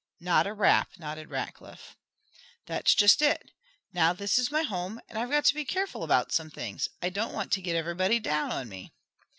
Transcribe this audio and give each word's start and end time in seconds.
"Not 0.19 0.47
a 0.47 0.53
rap," 0.55 0.89
nodded 0.97 1.29
Rackliff. 1.29 1.95
"That's 2.65 2.95
just 2.95 3.21
it. 3.21 3.51
Now 3.93 4.13
this 4.13 4.39
is 4.39 4.49
my 4.51 4.63
home, 4.63 4.99
and 5.07 5.19
I've 5.19 5.29
got 5.29 5.45
to 5.45 5.53
be 5.53 5.63
careful 5.63 6.03
about 6.03 6.31
some 6.31 6.49
things. 6.49 6.89
I 7.03 7.11
don't 7.11 7.33
want 7.35 7.51
to 7.51 7.61
get 7.61 7.75
everybody 7.75 8.19
down 8.19 8.51
on 8.51 8.67
me." 8.67 8.95